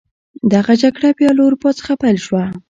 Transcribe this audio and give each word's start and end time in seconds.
دغه 0.53 0.73
جګړه 0.83 1.09
بیا 1.17 1.29
له 1.37 1.41
اروپا 1.45 1.69
څخه 1.79 1.93
پیل 2.01 2.17
شوه. 2.25 2.43